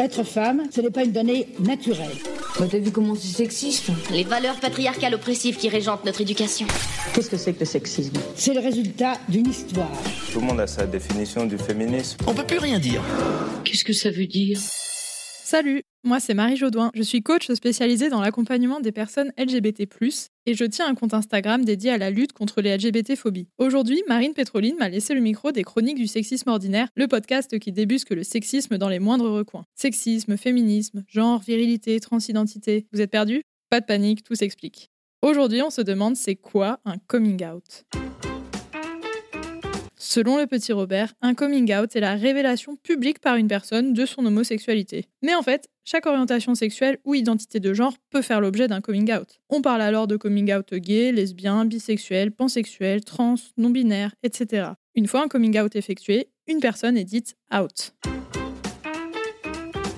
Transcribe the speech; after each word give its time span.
Être 0.00 0.22
femme, 0.22 0.62
ce 0.74 0.80
n'est 0.80 0.90
pas 0.90 1.04
une 1.04 1.12
donnée 1.12 1.48
naturelle. 1.58 2.08
Bah, 2.58 2.64
t'as 2.70 2.78
vu 2.78 2.90
comment 2.90 3.14
c'est 3.14 3.36
sexiste 3.36 3.90
Les 4.10 4.24
valeurs 4.24 4.58
patriarcales 4.58 5.14
oppressives 5.14 5.58
qui 5.58 5.68
régentent 5.68 6.06
notre 6.06 6.22
éducation. 6.22 6.66
Qu'est-ce 7.12 7.28
que 7.28 7.36
c'est 7.36 7.52
que 7.52 7.60
le 7.60 7.66
sexisme 7.66 8.14
C'est 8.34 8.54
le 8.54 8.60
résultat 8.60 9.12
d'une 9.28 9.46
histoire. 9.46 9.90
Tout 10.32 10.40
le 10.40 10.46
monde 10.46 10.60
a 10.60 10.66
sa 10.66 10.86
définition 10.86 11.44
du 11.44 11.58
féminisme. 11.58 12.16
On 12.26 12.32
peut 12.32 12.46
plus 12.46 12.56
rien 12.56 12.78
dire. 12.78 13.02
Qu'est-ce 13.64 13.84
que 13.84 13.92
ça 13.92 14.10
veut 14.10 14.26
dire? 14.26 14.58
Salut, 14.58 15.82
moi 16.04 16.20
c'est 16.20 16.34
Marie 16.34 16.56
Jaudoin. 16.56 16.90
Je 16.94 17.02
suis 17.02 17.22
coach 17.22 17.50
spécialisée 17.50 18.08
dans 18.08 18.20
l'accompagnement 18.20 18.80
des 18.80 18.92
personnes 18.92 19.32
LGBT+, 19.38 19.88
et 20.46 20.54
je 20.54 20.64
tiens 20.64 20.88
un 20.88 20.94
compte 20.94 21.14
Instagram 21.14 21.64
dédié 21.64 21.90
à 21.90 21.98
la 21.98 22.10
lutte 22.10 22.32
contre 22.32 22.60
les 22.60 22.76
LGBT-phobies. 22.76 23.48
Aujourd'hui, 23.58 24.02
Marine 24.08 24.34
Pétroline 24.34 24.76
m'a 24.78 24.88
laissé 24.88 25.14
le 25.14 25.20
micro 25.20 25.52
des 25.52 25.62
Chroniques 25.62 25.96
du 25.96 26.06
sexisme 26.06 26.48
ordinaire, 26.50 26.88
le 26.94 27.08
podcast 27.08 27.58
qui 27.58 27.72
débusque 27.72 28.10
le 28.10 28.22
sexisme 28.22 28.78
dans 28.78 28.88
les 28.88 28.98
moindres 28.98 29.30
recoins. 29.30 29.64
Sexisme, 29.74 30.36
féminisme, 30.36 31.04
genre, 31.08 31.40
virilité, 31.40 32.00
transidentité. 32.00 32.86
Vous 32.92 33.00
êtes 33.00 33.10
perdus? 33.10 33.42
Pas 33.68 33.80
de 33.80 33.86
panique, 33.86 34.22
tout 34.24 34.34
s'explique. 34.34 34.90
Aujourd'hui, 35.22 35.62
on 35.62 35.70
se 35.70 35.82
demande 35.82 36.16
c'est 36.16 36.36
quoi 36.36 36.80
un 36.84 36.96
coming 37.06 37.44
out? 37.44 37.84
Selon 40.02 40.38
le 40.38 40.46
petit 40.46 40.72
Robert, 40.72 41.12
un 41.20 41.34
coming 41.34 41.74
out 41.74 41.94
est 41.94 42.00
la 42.00 42.14
révélation 42.14 42.74
publique 42.74 43.18
par 43.18 43.36
une 43.36 43.48
personne 43.48 43.92
de 43.92 44.06
son 44.06 44.24
homosexualité. 44.24 45.04
Mais 45.20 45.34
en 45.34 45.42
fait, 45.42 45.68
chaque 45.84 46.06
orientation 46.06 46.54
sexuelle 46.54 46.96
ou 47.04 47.14
identité 47.14 47.60
de 47.60 47.74
genre 47.74 47.92
peut 48.08 48.22
faire 48.22 48.40
l'objet 48.40 48.66
d'un 48.66 48.80
coming 48.80 49.12
out. 49.12 49.40
On 49.50 49.60
parle 49.60 49.82
alors 49.82 50.06
de 50.06 50.16
coming 50.16 50.54
out 50.54 50.72
gay, 50.72 51.12
lesbien, 51.12 51.66
bisexuel, 51.66 52.32
pansexuel, 52.32 53.04
trans, 53.04 53.34
non-binaire, 53.58 54.14
etc. 54.22 54.68
Une 54.94 55.06
fois 55.06 55.22
un 55.22 55.28
coming 55.28 55.60
out 55.60 55.76
effectué, 55.76 56.30
une 56.46 56.60
personne 56.60 56.96
est 56.96 57.04
dite 57.04 57.36
out. 57.54 57.92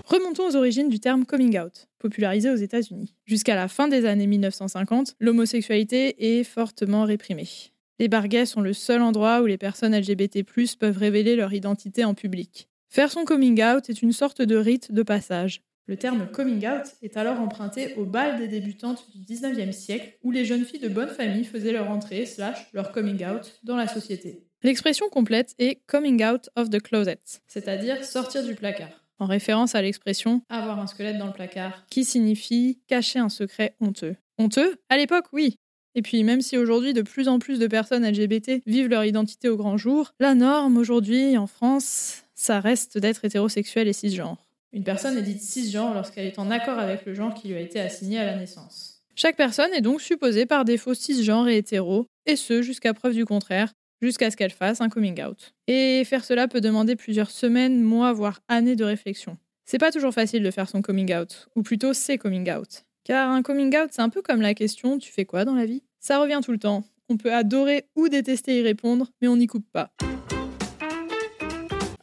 Remontons 0.05 0.49
aux 0.49 0.57
origines 0.57 0.89
du 0.89 0.99
terme 0.99 1.25
coming 1.25 1.61
out, 1.61 1.87
popularisé 2.01 2.51
aux 2.51 2.57
États-Unis. 2.57 3.15
Jusqu'à 3.25 3.55
la 3.55 3.69
fin 3.69 3.87
des 3.87 4.05
années 4.05 4.27
1950, 4.27 5.15
l'homosexualité 5.21 6.39
est 6.41 6.43
fortement 6.43 7.05
réprimée. 7.05 7.72
Les 8.03 8.09
barguets 8.09 8.47
sont 8.47 8.63
le 8.63 8.73
seul 8.73 9.01
endroit 9.01 9.43
où 9.43 9.47
les 9.47 9.59
personnes 9.59 9.97
LGBT+ 9.97 10.43
peuvent 10.77 10.99
révéler 10.99 11.37
leur 11.37 11.53
identité 11.53 12.05
en 12.05 12.15
public. 12.15 12.69
Faire 12.89 13.13
son 13.13 13.25
coming 13.25 13.63
out 13.63 13.89
est 13.89 14.03
une 14.03 14.11
sorte 14.11 14.43
de 14.43 14.57
rite 14.57 14.91
de 14.91 15.05
passage. 15.05 15.63
Le 15.87 15.97
terme 15.97 16.27
coming 16.33 16.67
out 16.67 16.83
est 17.03 17.17
alors 17.17 17.39
emprunté 17.39 17.95
au 17.95 18.05
bal 18.05 18.41
des 18.41 18.49
débutantes 18.49 19.07
du 19.15 19.21
19e 19.21 19.71
siècle 19.71 20.19
où 20.25 20.33
les 20.33 20.45
jeunes 20.45 20.65
filles 20.65 20.81
de 20.81 20.89
bonne 20.89 21.11
famille 21.11 21.45
faisaient 21.45 21.71
leur 21.71 21.93
entrée 21.93 22.27
slash 22.27 22.67
leur 22.73 22.91
coming 22.91 23.25
out 23.25 23.61
dans 23.63 23.77
la 23.77 23.87
société. 23.87 24.49
L'expression 24.65 25.09
complète 25.09 25.55
est 25.61 25.81
coming 25.87 26.25
out 26.25 26.51
of 26.57 26.71
the 26.71 26.83
closet, 26.83 27.21
c'est-à-dire 27.47 28.05
sortir 28.05 28.45
du 28.45 28.57
placard, 28.57 29.05
en 29.21 29.27
référence 29.27 29.77
à 29.77 29.83
l'expression 29.83 30.43
avoir 30.49 30.81
un 30.81 30.89
squelette 30.89 31.19
dans 31.19 31.29
le 31.29 31.33
placard, 31.33 31.87
qui 31.89 32.05
signifie 32.05 32.81
cacher 32.89 33.21
un 33.21 33.29
secret 33.29 33.77
honteux. 33.79 34.17
Honteux? 34.39 34.77
À 34.89 34.97
l'époque, 34.97 35.27
oui, 35.33 35.57
et 35.95 36.03
puis, 36.03 36.23
même 36.25 36.41
si 36.41 36.57
aujourd'hui 36.57 36.93
de 36.93 37.03
plus 37.03 37.29
en 37.29 37.39
plus 37.39 37.59
de 37.59 37.67
personnes 37.67 38.07
LGBT 38.09 38.63
vivent 38.67 38.89
leur 38.89 39.05
identité 39.05 39.49
au 39.49 39.57
grand 39.57 39.77
jour, 39.77 40.13
la 40.21 40.35
norme 40.35 40.77
aujourd'hui 40.77 41.37
en 41.37 41.47
France, 41.47 42.25
ça 42.35 42.61
reste 42.61 42.99
d'être 42.99 43.25
hétérosexuel 43.25 43.89
et 43.89 43.93
cisgenre. 43.93 44.39
Une 44.73 44.85
personne 44.85 45.19
est 45.19 45.23
dite 45.23 45.43
cisgenre 45.43 45.93
lorsqu'elle 45.93 46.27
est 46.27 46.39
en 46.39 46.51
accord 46.51 46.79
avec 46.79 47.05
le 47.05 47.13
genre 47.15 47.35
qui 47.35 47.49
lui 47.49 47.57
a 47.57 47.61
été 47.61 47.79
assigné 47.79 48.19
à 48.19 48.25
la 48.25 48.37
naissance. 48.37 49.03
Chaque 49.15 49.37
personne 49.37 49.73
est 49.75 49.83
donc 49.83 50.01
supposée 50.01 50.47
par 50.47 50.65
défaut 50.65 50.95
cisgenre 50.95 51.49
et 51.49 51.59
hétéro, 51.59 52.07
et 52.25 52.37
ce 52.37 52.63
jusqu'à 52.63 52.95
preuve 52.95 53.13
du 53.13 53.27
contraire, 53.27 53.73
jusqu'à 54.01 54.31
ce 54.31 54.37
qu'elle 54.37 54.51
fasse 54.51 54.81
un 54.81 54.89
coming 54.89 55.23
out. 55.23 55.53
Et 55.69 56.03
faire 56.07 56.25
cela 56.25 56.49
peut 56.49 56.63
demander 56.63 56.97
plusieurs 56.97 57.31
semaines, 57.31 57.83
mois, 57.83 58.15
voire 58.15 58.41
années 58.49 58.77
de 58.77 58.85
réflexion. 58.85 59.37
C'est 59.67 59.79
pas 59.79 59.93
toujours 59.93 60.15
facile 60.15 60.43
de 60.43 60.51
faire 60.51 60.69
son 60.69 60.81
coming 60.81 61.15
out, 61.15 61.49
ou 61.55 61.63
plutôt 61.63 61.93
ses 61.93 62.17
coming 62.17 62.51
out. 62.51 62.85
Car 63.05 63.31
un 63.31 63.43
coming 63.43 63.77
out, 63.77 63.89
c'est 63.91 64.01
un 64.01 64.09
peu 64.09 64.23
comme 64.23 64.41
la 64.41 64.55
question 64.55 64.99
tu 64.99 65.11
fais 65.11 65.25
quoi 65.25 65.45
dans 65.45 65.55
la 65.55 65.67
vie? 65.67 65.83
Ça 65.99 66.21
revient 66.21 66.41
tout 66.45 66.53
le 66.53 66.59
temps. 66.59 66.85
On 67.09 67.17
peut 67.17 67.33
adorer 67.33 67.87
ou 67.97 68.09
détester 68.09 68.61
y 68.61 68.63
répondre, 68.63 69.11
mais 69.21 69.27
on 69.27 69.37
n'y 69.37 69.49
coupe 69.49 69.67
pas. 69.73 69.91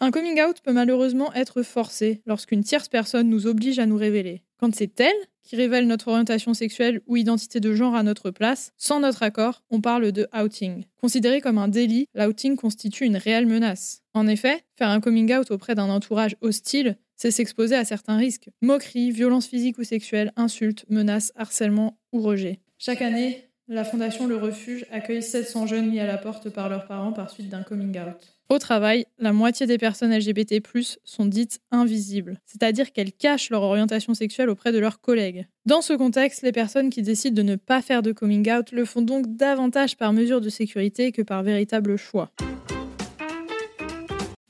Un 0.02 0.12
coming 0.12 0.42
out 0.42 0.58
peut 0.62 0.74
malheureusement 0.74 1.34
être 1.34 1.64
forcé 1.64 2.22
lorsqu'une 2.26 2.64
tierce 2.64 2.90
personne 2.90 3.30
nous 3.30 3.48
oblige 3.48 3.80
à 3.80 3.86
nous 3.86 3.98
révéler. 3.98 4.44
Quand 4.60 4.76
c'est 4.76 5.00
elle 5.00 5.16
qui 5.42 5.56
révèle 5.56 5.88
notre 5.88 6.10
orientation 6.10 6.54
sexuelle 6.54 7.02
ou 7.08 7.16
identité 7.16 7.62
de 7.62 7.74
genre 7.74 7.96
à 7.96 8.04
notre 8.04 8.30
place, 8.30 8.74
sans 8.78 9.00
notre 9.00 9.24
accord, 9.24 9.64
on 9.70 9.80
parle 9.80 10.12
de 10.12 10.28
outing. 10.38 10.84
Considéré 11.02 11.40
comme 11.40 11.58
un 11.58 11.70
délit, 11.70 12.08
l'outing 12.14 12.58
constitue 12.58 13.06
une 13.06 13.18
réelle 13.18 13.48
menace. 13.48 14.02
En 14.14 14.28
effet, 14.28 14.64
faire 14.78 14.90
un 14.90 15.00
coming 15.00 15.34
out 15.34 15.50
auprès 15.50 15.76
d'un 15.76 15.90
entourage 15.90 16.36
hostile, 16.42 16.98
c'est 17.20 17.32
s'exposer 17.32 17.76
à 17.76 17.84
certains 17.84 18.18
risques. 18.18 18.50
Moqueries, 18.62 19.12
violences 19.12 19.48
physiques 19.48 19.78
ou 19.78 19.84
sexuelles, 19.84 20.32
insultes, 20.38 20.86
menaces, 20.90 21.34
harcèlement 21.36 22.00
ou 22.14 22.22
rejet. 22.22 22.60
Chaque 22.78 23.02
année, 23.02 23.50
la 23.68 23.84
Fondation 23.84 24.26
Le 24.26 24.38
Refuge 24.38 24.86
accueille 24.90 25.22
700 25.22 25.68
jeunes 25.68 25.90
mis 25.90 26.00
à 26.00 26.08
la 26.08 26.18
porte 26.18 26.50
par 26.50 26.70
leurs 26.70 26.88
parents 26.88 27.12
par 27.12 27.30
suite 27.30 27.50
d'un 27.50 27.62
coming 27.62 27.96
out. 28.00 28.16
Au 28.48 28.58
travail, 28.58 29.06
la 29.20 29.34
moitié 29.34 29.68
des 29.68 29.78
personnes 29.78 30.16
LGBT+ 30.16 30.62
sont 31.04 31.26
dites 31.26 31.60
invisibles, 31.70 32.40
c'est-à-dire 32.46 32.92
qu'elles 32.94 33.12
cachent 33.12 33.52
leur 33.52 33.62
orientation 33.62 34.14
sexuelle 34.16 34.50
auprès 34.50 34.72
de 34.72 34.80
leurs 34.80 35.02
collègues. 35.02 35.46
Dans 35.66 35.82
ce 35.82 35.94
contexte, 35.94 36.42
les 36.42 36.54
personnes 36.54 36.90
qui 36.90 37.04
décident 37.04 37.36
de 37.36 37.48
ne 37.48 37.58
pas 37.58 37.84
faire 37.84 38.02
de 38.02 38.12
coming 38.12 38.50
out 38.50 38.72
le 38.72 38.86
font 38.86 39.04
donc 39.04 39.36
davantage 39.36 39.98
par 39.98 40.14
mesure 40.14 40.42
de 40.42 40.50
sécurité 40.50 41.12
que 41.12 41.22
par 41.22 41.44
véritable 41.44 41.98
choix. 41.98 42.32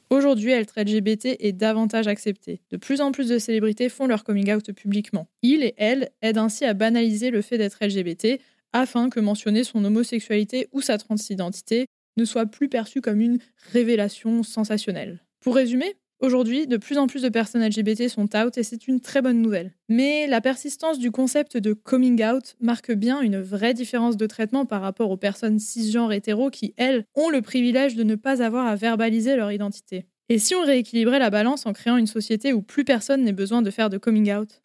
Aujourd'hui, 0.09 0.51
être 0.51 0.79
LGBT 0.81 1.37
est 1.39 1.51
davantage 1.51 2.07
accepté. 2.07 2.61
De 2.71 2.77
plus 2.77 2.99
en 2.99 3.11
plus 3.11 3.27
de 3.27 3.37
célébrités 3.37 3.89
font 3.89 4.07
leur 4.07 4.23
coming 4.23 4.51
out 4.51 4.71
publiquement. 4.71 5.27
Ils 5.43 5.63
et 5.63 5.75
elles 5.77 6.09
aident 6.23 6.39
ainsi 6.39 6.65
à 6.65 6.73
banaliser 6.73 7.29
le 7.29 7.43
fait 7.43 7.59
d'être 7.59 7.77
LGBT 7.79 8.41
afin 8.73 9.09
que 9.09 9.19
mentionner 9.19 9.63
son 9.63 9.85
homosexualité 9.85 10.67
ou 10.71 10.81
sa 10.81 10.97
transidentité 10.97 11.85
ne 12.17 12.25
soit 12.25 12.47
plus 12.47 12.69
perçu 12.69 13.01
comme 13.01 13.21
une 13.21 13.37
révélation 13.71 14.41
sensationnelle. 14.41 15.23
Pour 15.41 15.55
résumer, 15.55 15.95
Aujourd'hui, 16.21 16.67
de 16.67 16.75
plus 16.75 16.97
en 16.97 17.07
plus 17.07 17.21
de 17.21 17.29
personnes 17.29 17.65
LGBT 17.65 18.09
sont 18.09 18.35
out 18.35 18.57
et 18.57 18.63
c'est 18.63 18.89
une 18.89 18.99
très 18.99 19.21
bonne 19.21 19.41
nouvelle. 19.41 19.71
Mais 19.87 20.27
la 20.27 20.41
persistance 20.41 20.99
du 20.99 21.11
concept 21.11 21.55
de 21.55 21.71
coming 21.71 22.21
out 22.25 22.57
marque 22.59 22.91
bien 22.91 23.21
une 23.21 23.39
vraie 23.39 23.73
différence 23.73 24.17
de 24.17 24.25
traitement 24.25 24.65
par 24.65 24.81
rapport 24.81 25.11
aux 25.11 25.17
personnes 25.17 25.59
cisgenres 25.59 26.11
hétéros 26.11 26.49
qui, 26.49 26.73
elles, 26.75 27.05
ont 27.15 27.29
le 27.29 27.41
privilège 27.41 27.95
de 27.95 28.03
ne 28.03 28.15
pas 28.15 28.43
avoir 28.43 28.67
à 28.67 28.75
verbaliser 28.75 29.37
leur 29.37 29.49
identité. 29.49 30.07
Et 30.27 30.39
si 30.39 30.55
on 30.55 30.63
rééquilibrait 30.65 31.19
la 31.19 31.29
balance 31.29 31.65
en 31.65 31.71
créant 31.71 31.95
une 31.95 32.05
société 32.05 32.51
où 32.51 32.61
plus 32.61 32.83
personne 32.83 33.23
n'ait 33.23 33.31
besoin 33.31 33.61
de 33.61 33.71
faire 33.71 33.89
de 33.89 33.97
coming 33.97 34.33
out? 34.33 34.61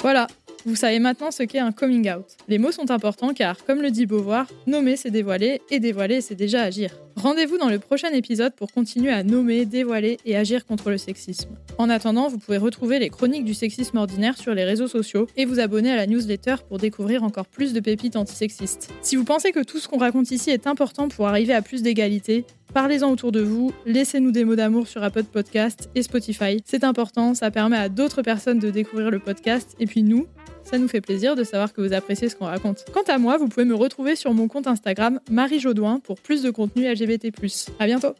Voilà, 0.00 0.26
vous 0.66 0.76
savez 0.76 0.98
maintenant 0.98 1.30
ce 1.30 1.42
qu'est 1.42 1.58
un 1.58 1.72
coming 1.72 2.10
out. 2.10 2.24
Les 2.48 2.58
mots 2.58 2.72
sont 2.72 2.90
importants 2.90 3.34
car, 3.34 3.64
comme 3.64 3.82
le 3.82 3.90
dit 3.90 4.06
Beauvoir, 4.06 4.46
nommer 4.66 4.96
c'est 4.96 5.10
dévoiler 5.10 5.60
et 5.70 5.78
dévoiler 5.78 6.20
c'est 6.20 6.34
déjà 6.34 6.62
agir. 6.62 6.90
Rendez-vous 7.16 7.58
dans 7.58 7.68
le 7.68 7.78
prochain 7.78 8.08
épisode 8.08 8.54
pour 8.54 8.72
continuer 8.72 9.12
à 9.12 9.22
nommer, 9.22 9.66
dévoiler 9.66 10.18
et 10.24 10.36
agir 10.36 10.66
contre 10.66 10.90
le 10.90 10.98
sexisme. 10.98 11.50
En 11.78 11.88
attendant, 11.88 12.28
vous 12.28 12.38
pouvez 12.38 12.58
retrouver 12.58 12.98
les 12.98 13.08
chroniques 13.08 13.44
du 13.44 13.54
sexisme 13.54 13.98
ordinaire 13.98 14.36
sur 14.38 14.54
les 14.54 14.64
réseaux 14.64 14.88
sociaux 14.88 15.28
et 15.36 15.44
vous 15.44 15.60
abonner 15.60 15.92
à 15.92 15.96
la 15.96 16.06
newsletter 16.06 16.56
pour 16.68 16.78
découvrir 16.78 17.22
encore 17.22 17.46
plus 17.46 17.72
de 17.72 17.80
pépites 17.80 18.16
antisexistes. 18.16 18.90
Si 19.02 19.16
vous 19.16 19.24
pensez 19.24 19.52
que 19.52 19.62
tout 19.62 19.78
ce 19.78 19.86
qu'on 19.86 19.98
raconte 19.98 20.30
ici 20.30 20.50
est 20.50 20.66
important 20.66 21.08
pour 21.08 21.28
arriver 21.28 21.54
à 21.54 21.62
plus 21.62 21.82
d'égalité, 21.82 22.44
Parlez-en 22.74 23.12
autour 23.12 23.30
de 23.30 23.40
vous, 23.40 23.72
laissez-nous 23.86 24.32
des 24.32 24.44
mots 24.44 24.56
d'amour 24.56 24.88
sur 24.88 25.00
Apple 25.04 25.22
Podcast 25.22 25.90
et 25.94 26.02
Spotify. 26.02 26.60
C'est 26.64 26.82
important, 26.82 27.32
ça 27.32 27.52
permet 27.52 27.76
à 27.76 27.88
d'autres 27.88 28.22
personnes 28.22 28.58
de 28.58 28.68
découvrir 28.68 29.12
le 29.12 29.20
podcast. 29.20 29.76
Et 29.78 29.86
puis 29.86 30.02
nous, 30.02 30.26
ça 30.64 30.78
nous 30.78 30.88
fait 30.88 31.00
plaisir 31.00 31.36
de 31.36 31.44
savoir 31.44 31.72
que 31.72 31.80
vous 31.80 31.92
appréciez 31.92 32.28
ce 32.28 32.36
qu'on 32.36 32.46
raconte. 32.46 32.84
Quant 32.92 33.02
à 33.06 33.18
moi, 33.18 33.36
vous 33.36 33.48
pouvez 33.48 33.66
me 33.66 33.74
retrouver 33.74 34.16
sur 34.16 34.32
mon 34.34 34.48
compte 34.48 34.66
Instagram 34.66 35.20
Marie 35.30 35.60
Jaudoin 35.60 36.00
pour 36.00 36.20
plus 36.20 36.42
de 36.42 36.50
contenu 36.50 36.90
LGBT+. 36.90 37.30
À 37.78 37.86
bientôt 37.86 38.14